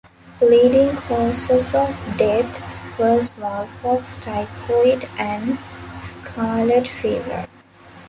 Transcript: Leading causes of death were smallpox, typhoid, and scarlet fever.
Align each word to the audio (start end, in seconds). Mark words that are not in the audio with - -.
Leading 0.41 0.95
causes 0.95 1.75
of 1.75 1.95
death 2.17 2.97
were 2.97 3.21
smallpox, 3.21 4.15
typhoid, 4.17 5.07
and 5.19 5.59
scarlet 6.01 6.87
fever. 6.87 7.45